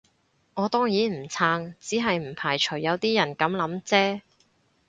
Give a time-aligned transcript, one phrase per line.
[0.55, 4.21] 我當然唔撐，只係唔排除有啲人噉諗啫